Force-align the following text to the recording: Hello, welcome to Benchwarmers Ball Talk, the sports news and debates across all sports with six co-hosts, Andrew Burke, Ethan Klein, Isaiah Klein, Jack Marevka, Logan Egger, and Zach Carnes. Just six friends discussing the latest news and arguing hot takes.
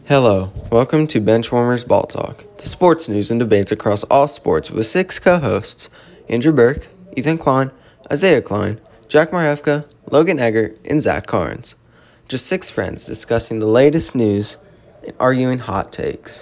Hello, 0.00 0.50
welcome 0.70 1.06
to 1.08 1.20
Benchwarmers 1.20 1.86
Ball 1.86 2.04
Talk, 2.04 2.44
the 2.58 2.68
sports 2.68 3.08
news 3.08 3.30
and 3.30 3.38
debates 3.38 3.72
across 3.72 4.04
all 4.04 4.28
sports 4.28 4.70
with 4.70 4.86
six 4.86 5.18
co-hosts, 5.18 5.90
Andrew 6.28 6.52
Burke, 6.52 6.88
Ethan 7.16 7.38
Klein, 7.38 7.70
Isaiah 8.10 8.42
Klein, 8.42 8.80
Jack 9.08 9.30
Marevka, 9.32 9.84
Logan 10.10 10.38
Egger, 10.38 10.74
and 10.84 11.02
Zach 11.02 11.26
Carnes. 11.26 11.74
Just 12.28 12.46
six 12.46 12.70
friends 12.70 13.06
discussing 13.06 13.58
the 13.58 13.66
latest 13.66 14.14
news 14.14 14.56
and 15.04 15.14
arguing 15.20 15.58
hot 15.58 15.92
takes. 15.92 16.40